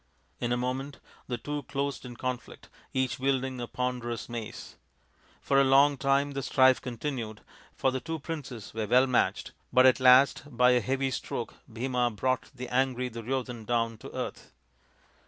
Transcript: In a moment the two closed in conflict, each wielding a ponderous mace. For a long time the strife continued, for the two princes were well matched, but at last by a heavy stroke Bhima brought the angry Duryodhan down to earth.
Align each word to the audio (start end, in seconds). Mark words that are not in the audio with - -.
In 0.39 0.51
a 0.51 0.57
moment 0.57 0.97
the 1.27 1.37
two 1.37 1.61
closed 1.61 2.05
in 2.07 2.15
conflict, 2.17 2.69
each 2.91 3.19
wielding 3.19 3.61
a 3.61 3.67
ponderous 3.67 4.27
mace. 4.27 4.77
For 5.39 5.61
a 5.61 5.63
long 5.63 5.95
time 5.95 6.31
the 6.31 6.41
strife 6.41 6.81
continued, 6.81 7.41
for 7.75 7.91
the 7.91 7.99
two 7.99 8.17
princes 8.17 8.73
were 8.73 8.87
well 8.87 9.05
matched, 9.05 9.51
but 9.71 9.85
at 9.85 9.99
last 9.99 10.41
by 10.57 10.71
a 10.71 10.81
heavy 10.81 11.11
stroke 11.11 11.53
Bhima 11.71 12.09
brought 12.09 12.49
the 12.51 12.67
angry 12.69 13.11
Duryodhan 13.11 13.65
down 13.67 13.99
to 13.99 14.11
earth. 14.11 14.51